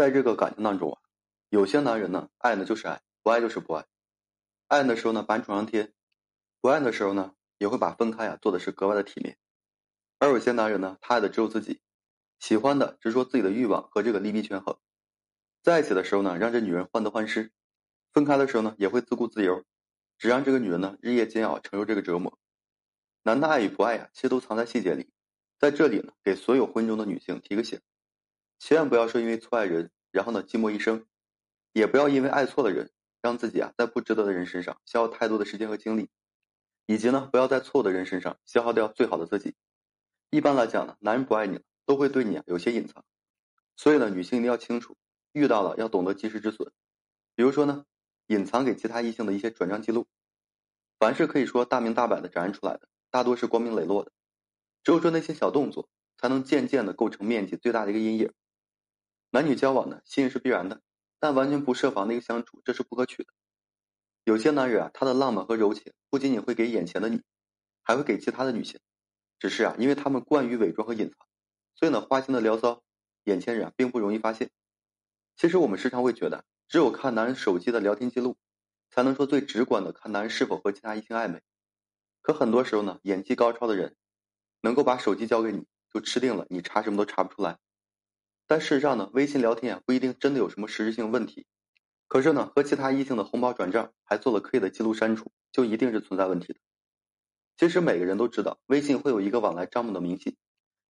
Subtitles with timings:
[0.00, 0.98] 在这个感情当中啊，
[1.50, 3.84] 有些男人呢，爱呢就是爱，不爱就是不爱。
[4.66, 5.88] 爱的时候呢，把你宠上天；
[6.62, 9.36] 不爱的时候呢，也会把分开啊做的是格外的体面。
[10.18, 11.82] 而有些男人呢，他爱的只有自己，
[12.38, 14.78] 喜欢的只说自己的欲望和这个利弊权衡。
[15.62, 17.50] 在一起的时候呢，让这女人患得患失；
[18.10, 19.66] 分开的时候呢，也会自顾自由，
[20.16, 22.38] 只让这个女人呢日夜煎熬，承受这个折磨。
[23.22, 25.12] 男的爱与不爱呀，其实都藏在细节里。
[25.58, 27.78] 在这里呢，给所有婚姻中的女性提个醒。
[28.60, 31.06] 千万不要说因为错爱人，然后呢寂寞一生；
[31.72, 36.10] 也不要因为爱错了人，让自己啊在不值得的人身上消耗太多的时间和精力，
[36.84, 39.54] 以及呢不要在错误的人身上消耗掉最好的自己。
[40.28, 43.02] 一般来讲呢，男人不爱你了，都会对你啊有些隐藏，
[43.76, 44.94] 所以呢，女性一定要清楚，
[45.32, 46.70] 遇到了要懂得及时止损。
[47.34, 47.86] 比如说呢，
[48.26, 50.06] 隐藏给其他异性的一些转账记录，
[50.98, 54.12] 凡是可以说大明大白的展现出来的，大多是光明磊落的，
[54.84, 58.30] 只有说那些小动作，才能渐渐的构成面积最大的一个阴影。
[59.32, 60.82] 男女交往呢，信任是必然的，
[61.20, 63.32] 但完全不设防的一个相处，这是不可取的。
[64.24, 67.22] 有些男人啊，他的浪漫和柔情不仅仅会给眼前的你，
[67.82, 68.80] 还会给其他的女性。
[69.38, 71.16] 只是啊，因为他们惯于伪装和隐藏，
[71.76, 72.82] 所以呢，花心的聊骚，
[73.24, 74.50] 眼前人啊并不容易发现。
[75.36, 78.36] 其实我们时常会觉得，只有看男人手机的聊天记录，
[78.90, 81.40] 才能说最直观的看男人是否和其他异性暧昧。
[82.20, 83.96] 可很多时候呢，演技高超的人，
[84.60, 87.58] 能够把手机交给你，就吃定了，你查什么都查不出来。
[88.50, 91.46] 但事实上呢，微信聊天啊不一定真的有什么实质性问题，
[92.08, 96.58] 可是呢，和其他异性的红包转账还做了刻意的记录删除，就一定是存在问题的。
[97.56, 100.36] 其实每个人都知道，微信会有一个往来账目的明细。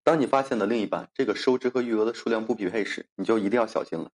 [0.02, 4.11] 当你发现了另一半这个收支和余额的数量不匹配时，你就一定要小心了。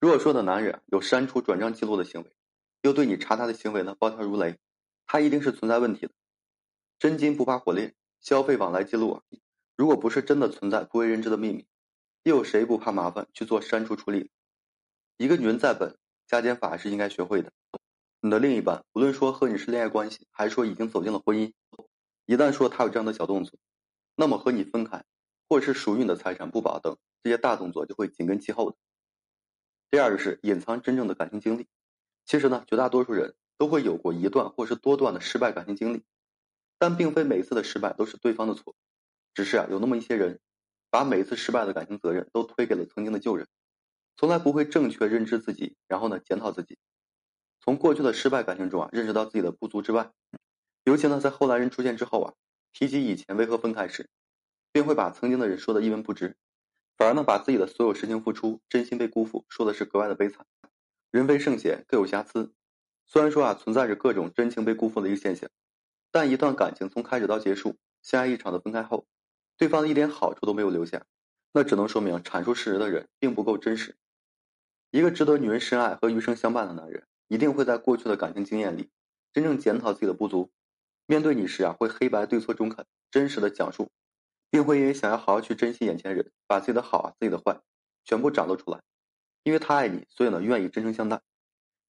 [0.00, 2.34] 如果说的男人有删除转账记录的行为，
[2.80, 4.56] 又对你查他的行为呢暴跳如雷，
[5.04, 6.12] 他一定是存在问题的。
[6.98, 9.22] 真金不怕火炼，消费往来记录啊，
[9.76, 11.66] 如果不是真的存在不为人知的秘密。
[12.24, 14.30] 又有谁不怕麻烦去做删除处理？
[15.18, 17.52] 一个女人再笨，加减法是应该学会的。
[18.20, 21.52] 你的另一半，无论说和你是恋爱关系，还是说已经走进了婚姻，
[22.24, 23.58] 一旦说他有这样的小动作，
[24.16, 25.04] 那么和你分开，
[25.50, 28.76] 或者是属于你的财产不保等这些大动作就会紧跟其后的。
[29.90, 31.68] 第二个是隐藏真正的感情经历。
[32.24, 36.02] 其实呢，绝大多数人都会有过一段或是多段的失败感情经历，
[36.78, 38.74] 但并非每次的失败都是对方的错，
[39.34, 40.40] 只是啊，有那么一些人。
[40.94, 43.48] 把每一次失败的感情责任都推给了曾经的旧人，
[44.16, 46.78] 从来不会正确认知自己，然后呢检讨自己。
[47.60, 50.12] 从过去的失败感情中啊认识到自己的不足之外，
[50.84, 52.34] 尤其呢在后来人出现之后啊，
[52.72, 54.08] 提及以前为何分开时，
[54.70, 56.36] 便会把曾经的人说的一文不值，
[56.96, 60.46] 反而呢把自己的所有深情付出、真心被辜负说的是格外的悲惨。
[61.10, 62.54] 人非圣贤，各有瑕疵。
[63.08, 65.50] 虽然说啊存在着各种真情被辜负的一个现象，
[66.12, 69.08] 但一段感情从开始到结束，相爱一场的分开后。
[69.56, 71.04] 对方的一点好处都没有留下，
[71.52, 73.96] 那只能说明阐述事实的人并不够真实。
[74.90, 78.90] 一个值得女人深爱和余生相伴的男人，一定会在过去的感情经验里，
[79.32, 80.50] 真正检讨自己的不足。
[81.06, 83.90] 面对你时啊，会黑白对错中肯、真实的讲述，
[84.50, 87.60] 并会因为想要好好去珍惜眼前人，把自己的好啊、自己的坏，
[88.04, 88.80] 全部展露出来。
[89.42, 91.20] 因为他爱你，所以呢，愿意真诚相待。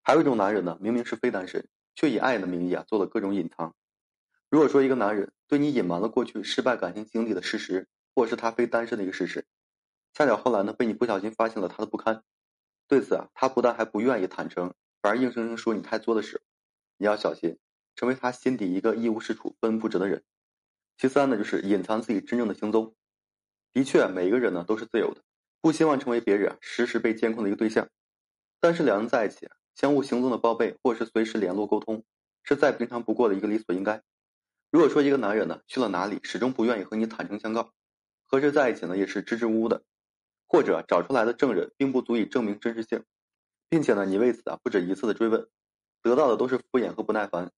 [0.02, 3.74] 还有一种男人呢，明明是非单身，却以爱的名义啊，做了各种隐藏。
[4.54, 9.44] 如果说一个男人对你隐瞒了过去失败感情经历的事实，或是他非单身的一个事实，
[10.12, 12.22] 恰巧后来呢被你不小心发现了他的不堪，
[12.86, 14.72] 对此啊他不但还不愿意坦诚，
[15.02, 16.40] 反而硬生生说你太作的事，
[16.98, 17.58] 你要小心
[17.96, 20.22] 成为他心底一个一无是处、分不值的人。
[20.98, 22.94] 其三呢就是隐藏自己真正的行踪。
[23.72, 25.20] 的确，每一个人呢都是自由的，
[25.60, 27.88] 不希望成为别人时时被监控的一个对象。
[28.60, 32.04] 但是两人在一起，相互行踪的报备或是随时联络沟通，
[32.44, 34.00] 是再平常不过的一个理所应该。
[34.74, 37.72] 如果说一个男人呢去了哪里，始终不愿意和你坦诚相告，
[38.26, 39.84] 和谁在一起呢也是支支吾吾的，
[40.48, 43.04] 或者找出来的证人并不足以证明真实性，
[43.68, 45.48] 并且呢你为此啊不止一次的追问，
[46.02, 47.52] 得到的都是敷衍和不耐烦，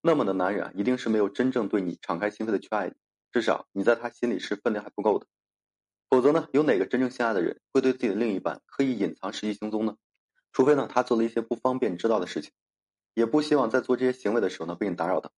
[0.00, 2.94] 那么的男人啊一定是没有真正对你敞开心扉的去爱你，
[3.32, 5.26] 至少你在他心里是分量还不够的，
[6.08, 9.98] 否则呢有哪个真正相爱的人会对自己的另一半刻意隐藏实际行踪呢？
[10.54, 12.50] 除非呢他做了一些不方便知道的事情，
[13.12, 15.30] 也不希望在做这些行为的时候呢被你打扰到。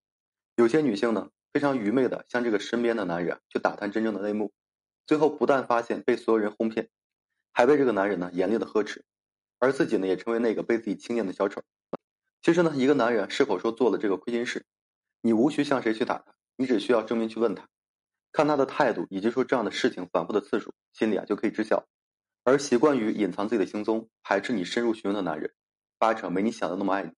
[0.59, 4.51] 有些女性呢，非常愚昧的向这个身边的男人去打探真正的内幕，
[5.07, 6.89] 最后不但发现被所有人哄骗，
[7.53, 9.05] 还被这个男人呢严厉的呵斥，
[9.61, 11.63] 而自己呢也成为那个被自己轻贱的小丑。
[12.43, 14.67] 其实呢，一个男人是否说做了这个亏心事，
[15.21, 17.69] 你无需向谁去打他，你只需要正面去问他，
[18.33, 21.87] 看他的态度以及说这样的事情反复的次数，心里啊就可以知晓。
[22.43, 25.55] 而习惯于隐藏自己的行踪，排斥你深入询问的男人，
[25.99, 27.13] 八成没你想的那么爱你。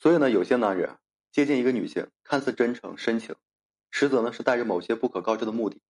[0.00, 0.96] 所以呢，有些男人。
[1.32, 3.34] 接近一个女性，看似真诚深情，
[3.90, 5.80] 实则呢是带着某些不可告知的目的，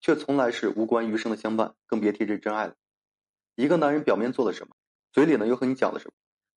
[0.00, 2.76] 却从来是无关余生的相伴，更别提这真爱了。
[3.56, 4.76] 一个男人表面做了什么，
[5.12, 6.12] 嘴里呢又和你讲了什么，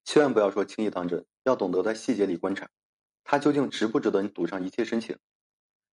[0.05, 2.69] 千万不要说轻易当真，要懂得在细节里观察，
[3.23, 5.17] 他究竟值不值得你赌上一切深情。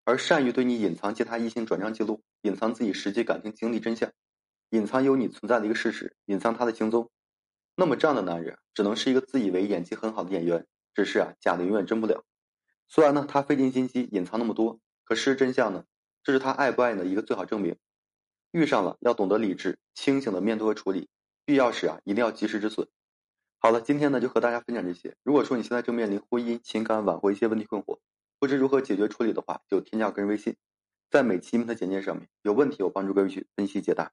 [0.04, 4.12] 而善于对你隐藏其他异性转账记录，隐藏自己实际感情经历真相，
[4.72, 7.10] 隐藏有你存在的一个事实，隐藏他的行踪，
[7.78, 12.26] 那么这样的男人只能是一个自以为演技很好的演员，只是啊假的永远真不了。
[12.94, 15.86] 虽然呢他费尽心机隐藏那么多，可事实真相呢，
[16.22, 17.76] 这是他爱不爱你的一个最好证明。
[18.52, 21.10] 遇上了要懂得理智清醒的面对和处理，
[21.44, 22.88] 必要时啊一定要及时止损。
[23.58, 25.16] 好了，今天呢就和大家分享这些。
[25.24, 27.98] 如果说你现在正面临婚姻、情感挽回一些问题困惑，
[28.38, 30.56] 不知如何解决处理的话，就添加个人微信，
[31.10, 34.12] 在每期音频的简介上面有问题，我帮助各位去分析解答。